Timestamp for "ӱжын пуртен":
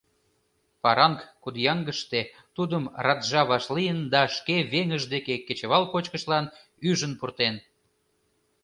6.89-7.55